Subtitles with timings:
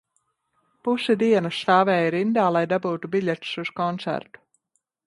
[0.87, 4.47] Pusi dienas stāvēja rindā, lai dabūtu biļetes uz koncertu